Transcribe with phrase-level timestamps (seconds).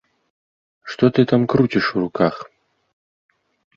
[0.93, 2.35] Што ты там круціш у руках?